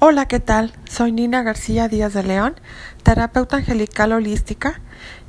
Hola, 0.00 0.28
¿qué 0.28 0.38
tal? 0.38 0.74
Soy 0.88 1.10
Nina 1.10 1.42
García 1.42 1.88
Díaz 1.88 2.14
de 2.14 2.22
León, 2.22 2.54
terapeuta 3.02 3.56
angelical 3.56 4.12
holística, 4.12 4.80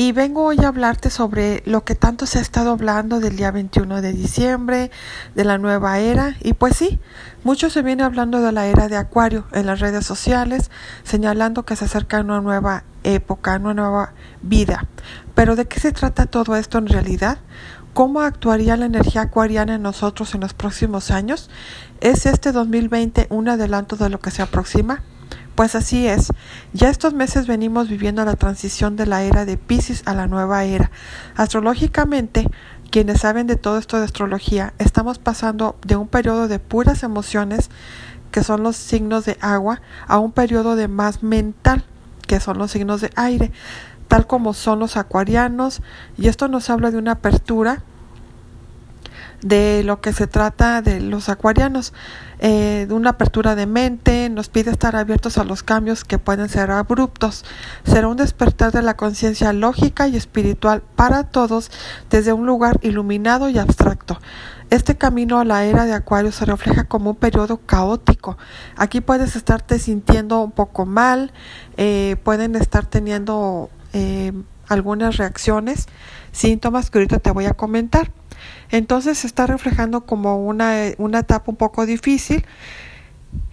y 0.00 0.12
vengo 0.12 0.44
hoy 0.44 0.56
a 0.64 0.68
hablarte 0.68 1.10
sobre 1.10 1.62
lo 1.66 1.84
que 1.84 1.94
tanto 1.94 2.24
se 2.24 2.38
ha 2.38 2.40
estado 2.40 2.70
hablando 2.70 3.20
del 3.20 3.36
día 3.36 3.50
21 3.50 4.00
de 4.00 4.14
diciembre, 4.14 4.90
de 5.34 5.44
la 5.44 5.58
nueva 5.58 5.98
era, 5.98 6.36
y 6.40 6.54
pues 6.54 6.74
sí, 6.74 6.98
mucho 7.44 7.68
se 7.68 7.82
viene 7.82 8.02
hablando 8.02 8.40
de 8.40 8.50
la 8.50 8.66
era 8.66 8.88
de 8.88 8.96
Acuario 8.96 9.44
en 9.52 9.66
las 9.66 9.78
redes 9.78 10.06
sociales, 10.06 10.70
señalando 11.02 11.66
que 11.66 11.76
se 11.76 11.84
acerca 11.84 12.22
una 12.22 12.40
nueva 12.40 12.84
época, 13.04 13.56
una 13.56 13.74
nueva 13.74 14.14
vida. 14.40 14.86
Pero 15.34 15.54
¿de 15.54 15.68
qué 15.68 15.78
se 15.80 15.92
trata 15.92 16.24
todo 16.24 16.56
esto 16.56 16.78
en 16.78 16.86
realidad? 16.86 17.36
¿Cómo 17.92 18.22
actuaría 18.22 18.78
la 18.78 18.86
energía 18.86 19.20
acuariana 19.20 19.74
en 19.74 19.82
nosotros 19.82 20.34
en 20.34 20.40
los 20.40 20.54
próximos 20.54 21.10
años? 21.10 21.50
¿Es 22.00 22.24
este 22.24 22.52
2020 22.52 23.26
un 23.28 23.50
adelanto 23.50 23.96
de 23.96 24.08
lo 24.08 24.18
que 24.18 24.30
se 24.30 24.40
aproxima? 24.40 25.02
Pues 25.60 25.74
así 25.74 26.06
es. 26.06 26.32
Ya 26.72 26.88
estos 26.88 27.12
meses 27.12 27.46
venimos 27.46 27.90
viviendo 27.90 28.24
la 28.24 28.34
transición 28.34 28.96
de 28.96 29.04
la 29.04 29.24
era 29.24 29.44
de 29.44 29.58
Pisces 29.58 30.02
a 30.06 30.14
la 30.14 30.26
nueva 30.26 30.64
era. 30.64 30.90
Astrológicamente, 31.36 32.48
quienes 32.90 33.20
saben 33.20 33.46
de 33.46 33.56
todo 33.56 33.76
esto 33.76 33.98
de 33.98 34.04
astrología, 34.04 34.72
estamos 34.78 35.18
pasando 35.18 35.76
de 35.86 35.96
un 35.96 36.08
periodo 36.08 36.48
de 36.48 36.60
puras 36.60 37.02
emociones, 37.02 37.68
que 38.30 38.42
son 38.42 38.62
los 38.62 38.74
signos 38.76 39.26
de 39.26 39.36
agua, 39.42 39.82
a 40.06 40.18
un 40.18 40.32
periodo 40.32 40.76
de 40.76 40.88
más 40.88 41.22
mental, 41.22 41.84
que 42.26 42.40
son 42.40 42.56
los 42.56 42.70
signos 42.70 43.02
de 43.02 43.10
aire 43.16 43.52
tal 44.08 44.26
como 44.26 44.54
son 44.54 44.78
los 44.78 44.96
acuarianos, 44.96 45.82
y 46.16 46.28
esto 46.28 46.48
nos 46.48 46.70
habla 46.70 46.90
de 46.90 46.96
una 46.96 47.12
apertura 47.12 47.84
de 49.42 49.82
lo 49.84 50.00
que 50.00 50.12
se 50.12 50.26
trata 50.26 50.82
de 50.82 51.00
los 51.00 51.28
acuarianos, 51.28 51.92
eh, 52.38 52.86
de 52.88 52.94
una 52.94 53.10
apertura 53.10 53.54
de 53.54 53.66
mente, 53.66 54.28
nos 54.30 54.48
pide 54.48 54.70
estar 54.70 54.96
abiertos 54.96 55.38
a 55.38 55.44
los 55.44 55.62
cambios 55.62 56.04
que 56.04 56.18
pueden 56.18 56.48
ser 56.48 56.70
abruptos. 56.70 57.44
Será 57.84 58.08
un 58.08 58.16
despertar 58.16 58.72
de 58.72 58.82
la 58.82 58.96
conciencia 58.96 59.52
lógica 59.52 60.08
y 60.08 60.16
espiritual 60.16 60.82
para 60.96 61.24
todos 61.24 61.70
desde 62.10 62.32
un 62.32 62.46
lugar 62.46 62.78
iluminado 62.82 63.48
y 63.48 63.58
abstracto. 63.58 64.18
Este 64.70 64.96
camino 64.96 65.40
a 65.40 65.44
la 65.44 65.64
era 65.64 65.84
de 65.84 65.94
Acuario 65.94 66.30
se 66.30 66.44
refleja 66.44 66.84
como 66.84 67.10
un 67.10 67.16
periodo 67.16 67.58
caótico. 67.58 68.38
Aquí 68.76 69.00
puedes 69.00 69.34
estarte 69.34 69.80
sintiendo 69.80 70.40
un 70.42 70.52
poco 70.52 70.86
mal, 70.86 71.32
eh, 71.76 72.16
pueden 72.22 72.54
estar 72.54 72.86
teniendo 72.86 73.68
eh, 73.92 74.32
algunas 74.68 75.16
reacciones, 75.16 75.88
síntomas 76.30 76.90
que 76.90 76.98
ahorita 76.98 77.18
te 77.18 77.32
voy 77.32 77.46
a 77.46 77.54
comentar. 77.54 78.12
Entonces 78.70 79.18
se 79.18 79.26
está 79.26 79.46
reflejando 79.46 80.06
como 80.06 80.44
una, 80.44 80.74
una 80.98 81.20
etapa 81.20 81.50
un 81.50 81.56
poco 81.56 81.86
difícil 81.86 82.44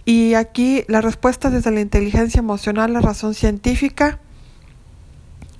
y 0.04 0.34
aquí 0.34 0.84
la 0.88 1.00
respuesta 1.00 1.50
desde 1.50 1.70
la 1.70 1.80
inteligencia 1.80 2.38
emocional, 2.38 2.92
la 2.92 3.00
razón 3.00 3.34
científica, 3.34 4.18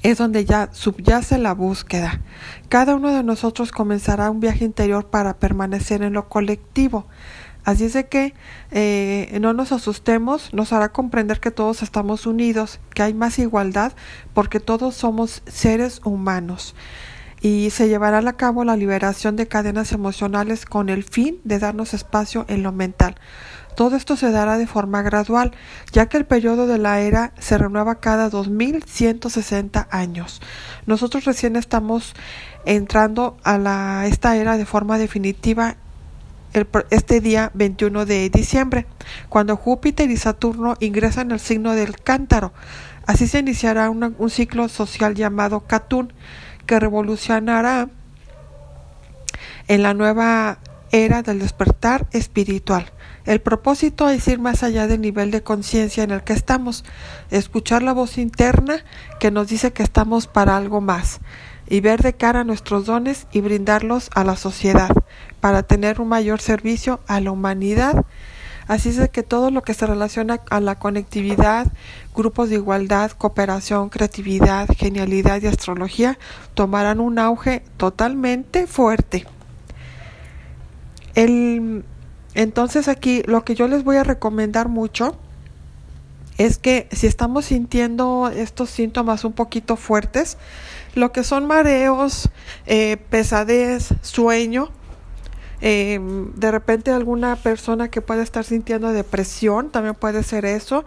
es 0.03 0.19
donde 0.19 0.45
ya 0.45 0.71
subyace 0.73 1.39
la 1.39 1.55
búsqueda. 1.55 2.21
Cada 2.69 2.95
uno 2.95 3.13
de 3.13 3.23
nosotros 3.23 3.73
comenzará 3.73 4.31
un 4.31 4.41
viaje 4.41 4.65
interior 4.65 5.07
para 5.07 5.37
permanecer 5.39 6.03
en 6.03 6.13
lo 6.13 6.29
colectivo. 6.29 7.07
Así 7.65 7.85
es 7.85 7.93
de 7.93 8.09
que 8.09 8.35
eh, 8.71 9.37
no 9.41 9.53
nos 9.53 9.73
asustemos, 9.73 10.55
nos 10.55 10.73
hará 10.73 10.91
comprender 10.91 11.41
que 11.41 11.51
todos 11.51 11.83
estamos 11.83 12.27
unidos, 12.27 12.81
que 12.95 13.03
hay 13.03 13.13
más 13.13 13.39
igualdad, 13.39 13.93
porque 14.33 14.61
todos 14.61 14.95
somos 14.95 15.43
seres 15.47 16.01
humanos. 16.05 16.75
Y 17.41 17.71
se 17.71 17.89
llevará 17.89 18.19
a 18.19 18.33
cabo 18.37 18.65
la 18.65 18.77
liberación 18.77 19.37
de 19.37 19.47
cadenas 19.47 19.93
emocionales 19.93 20.67
con 20.67 20.89
el 20.89 21.05
fin 21.05 21.41
de 21.45 21.59
darnos 21.59 21.95
espacio 21.95 22.45
en 22.49 22.63
lo 22.63 22.73
mental. 22.73 23.17
Todo 23.79 23.95
esto 23.95 24.17
se 24.17 24.33
dará 24.33 24.59
de 24.59 24.67
forma 24.67 25.03
gradual, 25.03 25.53
ya 25.93 26.07
que 26.07 26.17
el 26.17 26.27
periodo 26.27 26.67
de 26.67 26.79
la 26.79 26.99
era 26.99 27.33
se 27.39 27.57
renueva 27.57 28.01
cada 28.01 28.29
2160 28.29 29.87
años. 29.93 30.43
Nosotros 30.87 31.25
recién 31.25 31.55
estamos 31.55 32.15
entrando 32.65 33.37
a 33.45 33.57
la, 33.57 34.07
esta 34.09 34.37
era 34.37 34.57
de 34.57 34.67
forma 34.67 34.99
definitiva 34.99 35.77
este 36.91 37.21
día 37.21 37.53
21 37.55 38.05
de 38.05 38.31
diciembre, 38.31 38.87
cuando 39.29 39.57
Júpiter 39.57 40.11
y 40.11 40.17
Saturno 40.17 40.75
ingresan 40.81 41.31
al 41.31 41.39
signo 41.39 41.77
del 41.77 42.01
cántaro. 42.01 42.53
Así 43.07 43.29
se 43.29 43.39
iniciará 43.39 43.91
un 43.91 44.31
ciclo 44.31 44.69
social 44.69 45.15
llamado 45.15 45.61
Catún, 45.61 46.13
que 46.69 46.79
revolucionará 46.79 47.89
en 49.67 49.83
la 49.83 49.95
nueva 49.95 50.59
era 50.93 51.23
del 51.23 51.41
despertar 51.41 52.07
espiritual. 52.13 52.93
El 53.25 53.41
propósito 53.41 54.09
es 54.09 54.29
ir 54.29 54.39
más 54.39 54.63
allá 54.63 54.87
del 54.87 55.01
nivel 55.01 55.31
de 55.31 55.43
conciencia 55.43 56.05
en 56.05 56.11
el 56.11 56.23
que 56.23 56.35
estamos, 56.35 56.85
escuchar 57.31 57.83
la 57.83 57.93
voz 57.93 58.19
interna 58.19 58.85
que 59.19 59.31
nos 59.31 59.49
dice 59.49 59.73
que 59.73 59.83
estamos 59.83 60.27
para 60.27 60.57
algo 60.57 60.81
más 60.81 61.21
y 61.69 61.81
ver 61.81 62.03
de 62.03 62.15
cara 62.15 62.45
nuestros 62.45 62.87
dones 62.87 63.27
y 63.33 63.41
brindarlos 63.41 64.11
a 64.15 64.23
la 64.25 64.37
sociedad 64.37 64.91
para 65.41 65.63
tener 65.63 66.01
un 66.01 66.09
mayor 66.09 66.41
servicio 66.41 67.01
a 67.07 67.21
la 67.21 67.31
humanidad. 67.31 68.05
Así 68.69 68.91
es 68.91 69.09
que 69.09 69.23
todo 69.23 69.51
lo 69.51 69.63
que 69.63 69.73
se 69.73 69.87
relaciona 69.87 70.41
a 70.51 70.61
la 70.61 70.79
conectividad, 70.79 71.67
grupos 72.15 72.51
de 72.51 72.57
igualdad, 72.57 73.11
cooperación, 73.13 73.89
creatividad, 73.89 74.69
genialidad 74.77 75.41
y 75.41 75.47
astrología 75.47 76.19
tomarán 76.53 77.01
un 77.01 77.19
auge 77.19 77.63
totalmente 77.79 78.67
fuerte. 78.67 79.27
El, 81.15 81.83
entonces 82.35 82.89
aquí 82.89 83.23
lo 83.25 83.43
que 83.43 83.55
yo 83.55 83.69
les 83.69 83.85
voy 83.85 83.97
a 83.97 84.05
recomendar 84.05 84.69
mucho 84.69 85.17
es 86.37 86.59
que 86.59 86.89
si 86.93 87.07
estamos 87.07 87.47
sintiendo 87.47 88.31
estos 88.33 88.69
síntomas 88.69 89.25
un 89.25 89.33
poquito 89.33 89.77
fuertes, 89.77 90.37
lo 90.95 91.11
que 91.11 91.25
son 91.25 91.47
mareos, 91.47 92.29
eh, 92.67 92.99
pesadez, 93.09 93.95
sueño, 94.03 94.71
eh, 95.61 96.01
de 96.35 96.51
repente 96.51 96.91
alguna 96.91 97.37
persona 97.37 97.89
que 97.89 98.01
puede 98.01 98.23
estar 98.23 98.45
sintiendo 98.45 98.93
depresión, 98.93 99.71
también 99.71 99.95
puede 99.95 100.23
ser 100.23 100.45
eso, 100.45 100.85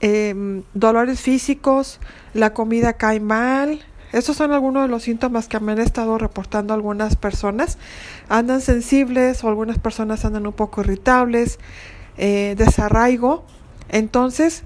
eh, 0.00 0.62
dolores 0.74 1.20
físicos, 1.20 2.00
la 2.34 2.54
comida 2.54 2.94
cae 2.94 3.20
mal, 3.20 3.80
esos 4.12 4.36
son 4.36 4.52
algunos 4.52 4.82
de 4.84 4.88
los 4.88 5.02
síntomas 5.02 5.48
que 5.48 5.60
me 5.60 5.72
han 5.72 5.80
estado 5.80 6.16
reportando 6.16 6.72
algunas 6.72 7.14
personas. 7.14 7.76
Andan 8.30 8.62
sensibles 8.62 9.44
o 9.44 9.48
algunas 9.48 9.78
personas 9.78 10.24
andan 10.24 10.46
un 10.46 10.54
poco 10.54 10.80
irritables, 10.80 11.58
desarraigo. 12.16 13.44
Entonces, 13.90 14.64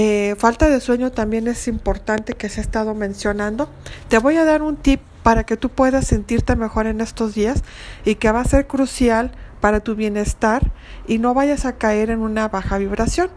eh, 0.00 0.36
falta 0.38 0.70
de 0.70 0.80
sueño 0.80 1.10
también 1.10 1.48
es 1.48 1.66
importante 1.66 2.34
que 2.34 2.48
se 2.48 2.60
ha 2.60 2.62
estado 2.62 2.94
mencionando. 2.94 3.68
Te 4.06 4.18
voy 4.18 4.36
a 4.36 4.44
dar 4.44 4.62
un 4.62 4.76
tip 4.76 5.00
para 5.28 5.44
que 5.44 5.58
tú 5.58 5.68
puedas 5.68 6.06
sentirte 6.06 6.56
mejor 6.56 6.86
en 6.86 7.02
estos 7.02 7.34
días 7.34 7.62
y 8.06 8.14
que 8.14 8.32
va 8.32 8.40
a 8.40 8.44
ser 8.46 8.66
crucial 8.66 9.32
para 9.60 9.80
tu 9.80 9.94
bienestar 9.94 10.72
y 11.06 11.18
no 11.18 11.34
vayas 11.34 11.66
a 11.66 11.76
caer 11.76 12.08
en 12.08 12.20
una 12.20 12.48
baja 12.48 12.78
vibración 12.78 13.28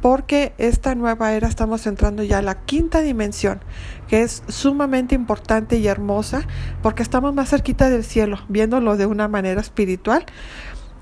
porque 0.00 0.54
esta 0.56 0.94
nueva 0.94 1.34
era 1.34 1.46
estamos 1.46 1.86
entrando 1.86 2.22
ya 2.22 2.38
a 2.38 2.40
la 2.42 2.64
quinta 2.64 3.02
dimensión, 3.02 3.60
que 4.08 4.22
es 4.22 4.42
sumamente 4.48 5.14
importante 5.14 5.76
y 5.76 5.86
hermosa, 5.86 6.46
porque 6.82 7.02
estamos 7.02 7.34
más 7.34 7.50
cerquita 7.50 7.90
del 7.90 8.04
cielo, 8.04 8.38
viéndolo 8.48 8.96
de 8.96 9.04
una 9.04 9.28
manera 9.28 9.60
espiritual. 9.60 10.24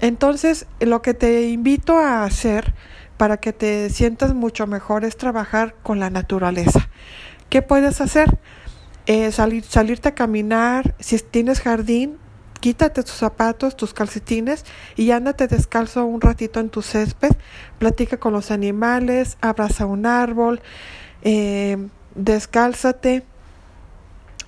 Entonces, 0.01 0.67
lo 0.81 1.03
que 1.03 1.15
te 1.15 1.51
invito 1.51 1.99
a 1.99 2.25
hacer 2.25 2.75
para 3.17 3.37
que 3.37 3.53
te 3.53 3.91
sientas 3.91 4.35
mucho 4.35 4.67
mejor 4.67 5.05
es 5.05 5.17
trabajar 5.17 5.77
con 5.85 6.01
la 6.01 6.11
naturaleza. 6.11 6.89
¿Qué 7.49 7.63
puedes 7.63 8.01
hacer? 8.01 8.41
Eh, 9.07 9.33
salir, 9.33 9.65
salirte 9.65 10.11
a 10.11 10.15
caminar, 10.15 10.95
si 11.01 11.19
tienes 11.19 11.61
jardín, 11.61 12.19
quítate 12.61 13.03
tus 13.03 13.15
zapatos, 13.15 13.77
tus 13.77 13.93
calcetines 13.93 14.65
y 14.97 15.11
ándate 15.11 15.49
descalzo 15.49 16.05
un 16.05 16.21
ratito 16.21 16.61
en 16.61 16.71
tu 16.71 16.83
césped, 16.83 17.33
platica 17.81 18.19
con 18.19 18.33
los 18.33 18.53
animales, 18.53 19.37
abraza 19.41 19.87
un 19.87 20.07
árbol, 20.07 20.63
eh, 21.23 21.89
descálzate. 22.15 23.25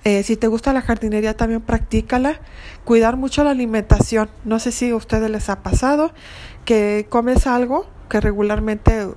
Eh, 0.05 0.23
si 0.23 0.37
te 0.37 0.47
gusta 0.47 0.71
la 0.71 0.81
jardinería 0.81 1.35
también 1.35 1.61
practícala. 1.61 2.39
Cuidar 2.83 3.17
mucho 3.17 3.43
la 3.43 3.49
alimentación. 3.49 4.29
No 4.43 4.59
sé 4.59 4.71
si 4.71 4.91
a 4.91 4.95
ustedes 4.95 5.31
les 5.31 5.49
ha 5.49 5.63
pasado 5.63 6.13
que 6.63 7.07
comes 7.09 7.47
algo 7.47 7.87
que 8.07 8.21
regularmente 8.21 9.07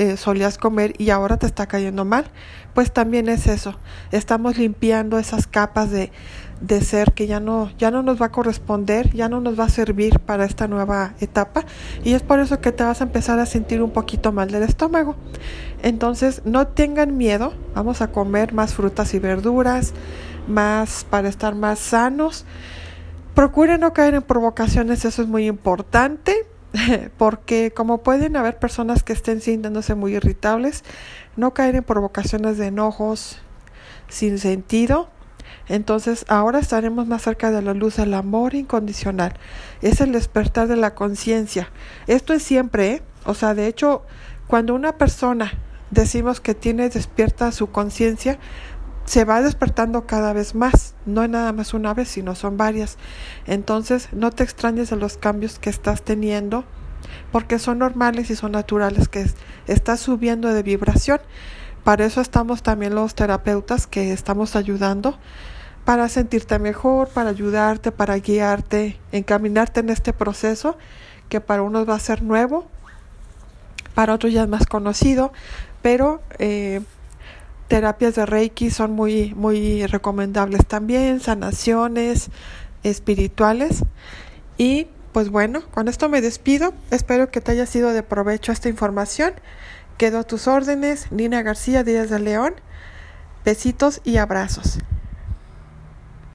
eh, 0.00 0.16
solías 0.16 0.56
comer 0.56 0.94
y 0.96 1.10
ahora 1.10 1.36
te 1.36 1.44
está 1.44 1.66
cayendo 1.66 2.06
mal, 2.06 2.24
pues 2.72 2.90
también 2.90 3.28
es 3.28 3.46
eso. 3.46 3.74
Estamos 4.12 4.56
limpiando 4.56 5.18
esas 5.18 5.46
capas 5.46 5.90
de, 5.90 6.10
de 6.62 6.80
ser 6.80 7.12
que 7.12 7.26
ya 7.26 7.38
no, 7.38 7.70
ya 7.76 7.90
no 7.90 8.02
nos 8.02 8.18
va 8.18 8.26
a 8.26 8.32
corresponder, 8.32 9.12
ya 9.12 9.28
no 9.28 9.42
nos 9.42 9.60
va 9.60 9.64
a 9.64 9.68
servir 9.68 10.18
para 10.20 10.46
esta 10.46 10.68
nueva 10.68 11.12
etapa 11.20 11.66
y 12.02 12.14
es 12.14 12.22
por 12.22 12.40
eso 12.40 12.62
que 12.62 12.72
te 12.72 12.82
vas 12.82 13.02
a 13.02 13.04
empezar 13.04 13.38
a 13.40 13.44
sentir 13.44 13.82
un 13.82 13.90
poquito 13.90 14.32
mal 14.32 14.50
del 14.50 14.62
estómago. 14.62 15.16
Entonces 15.82 16.40
no 16.46 16.66
tengan 16.66 17.18
miedo, 17.18 17.52
vamos 17.74 18.00
a 18.00 18.10
comer 18.10 18.54
más 18.54 18.72
frutas 18.72 19.12
y 19.12 19.18
verduras, 19.18 19.92
más 20.48 21.04
para 21.10 21.28
estar 21.28 21.54
más 21.54 21.78
sanos. 21.78 22.46
Procuren 23.34 23.80
no 23.80 23.92
caer 23.92 24.14
en 24.14 24.22
provocaciones, 24.22 25.04
eso 25.04 25.20
es 25.20 25.28
muy 25.28 25.46
importante 25.46 26.46
porque 27.18 27.72
como 27.74 28.02
pueden 28.02 28.36
haber 28.36 28.58
personas 28.58 29.02
que 29.02 29.12
estén 29.12 29.40
sintiéndose 29.40 29.94
muy 29.94 30.14
irritables, 30.14 30.84
no 31.36 31.54
caer 31.54 31.76
en 31.76 31.84
provocaciones 31.84 32.58
de 32.58 32.66
enojos 32.66 33.38
sin 34.08 34.38
sentido. 34.38 35.08
Entonces 35.68 36.24
ahora 36.28 36.58
estaremos 36.58 37.06
más 37.06 37.22
cerca 37.22 37.50
de 37.50 37.62
la 37.62 37.74
luz 37.74 37.96
del 37.96 38.14
amor 38.14 38.54
incondicional. 38.54 39.34
Es 39.82 40.00
el 40.00 40.12
despertar 40.12 40.68
de 40.68 40.76
la 40.76 40.94
conciencia. 40.94 41.70
Esto 42.06 42.32
es 42.32 42.42
siempre, 42.42 42.92
¿eh? 42.92 43.02
o 43.24 43.34
sea, 43.34 43.54
de 43.54 43.66
hecho, 43.66 44.02
cuando 44.46 44.74
una 44.74 44.98
persona 44.98 45.52
decimos 45.90 46.40
que 46.40 46.54
tiene 46.54 46.88
despierta 46.88 47.52
su 47.52 47.70
conciencia, 47.70 48.38
se 49.04 49.24
va 49.24 49.42
despertando 49.42 50.06
cada 50.06 50.32
vez 50.32 50.54
más. 50.54 50.94
No 51.06 51.22
es 51.22 51.30
nada 51.30 51.52
más 51.52 51.74
una 51.74 51.94
vez, 51.94 52.08
sino 52.08 52.34
son 52.34 52.56
varias. 52.56 52.96
Entonces, 53.46 54.08
no 54.12 54.30
te 54.30 54.44
extrañes 54.44 54.90
de 54.90 54.96
los 54.96 55.16
cambios 55.16 55.58
que 55.58 55.70
estás 55.70 56.02
teniendo, 56.02 56.64
porque 57.32 57.58
son 57.58 57.78
normales 57.78 58.30
y 58.30 58.36
son 58.36 58.52
naturales, 58.52 59.08
que 59.08 59.26
estás 59.66 60.00
subiendo 60.00 60.48
de 60.52 60.62
vibración. 60.62 61.20
Para 61.84 62.04
eso 62.04 62.20
estamos 62.20 62.62
también 62.62 62.94
los 62.94 63.14
terapeutas 63.14 63.86
que 63.86 64.12
estamos 64.12 64.54
ayudando 64.54 65.18
para 65.84 66.08
sentirte 66.08 66.58
mejor, 66.58 67.08
para 67.08 67.30
ayudarte, 67.30 67.90
para 67.90 68.16
guiarte, 68.16 68.98
encaminarte 69.12 69.80
en 69.80 69.88
este 69.88 70.12
proceso 70.12 70.76
que 71.28 71.40
para 71.40 71.62
unos 71.62 71.88
va 71.88 71.94
a 71.94 71.98
ser 71.98 72.22
nuevo, 72.22 72.66
para 73.94 74.14
otros 74.14 74.32
ya 74.32 74.42
es 74.42 74.48
más 74.48 74.66
conocido, 74.66 75.32
pero 75.80 76.20
eh, 76.38 76.82
terapias 77.70 78.16
de 78.16 78.26
Reiki 78.26 78.68
son 78.68 78.90
muy, 78.90 79.32
muy 79.34 79.86
recomendables 79.86 80.66
también, 80.66 81.20
sanaciones 81.20 82.30
espirituales. 82.82 83.84
Y 84.58 84.88
pues 85.12 85.30
bueno, 85.30 85.62
con 85.70 85.86
esto 85.86 86.08
me 86.08 86.20
despido. 86.20 86.74
Espero 86.90 87.30
que 87.30 87.40
te 87.40 87.52
haya 87.52 87.66
sido 87.66 87.92
de 87.92 88.02
provecho 88.02 88.50
esta 88.50 88.68
información. 88.68 89.34
Quedo 89.98 90.18
a 90.18 90.24
tus 90.24 90.48
órdenes, 90.48 91.12
Nina 91.12 91.42
García 91.42 91.84
Díaz 91.84 92.10
de 92.10 92.18
León. 92.18 92.54
Besitos 93.44 94.00
y 94.02 94.16
abrazos. 94.16 94.78